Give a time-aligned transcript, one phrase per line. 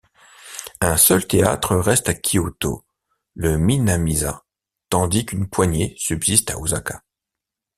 [0.79, 2.83] Un seul théâtre reste à Kyoto,
[3.35, 4.43] le Minami-za,
[4.89, 7.03] tandis qu'une poignée subsistent à Osaka.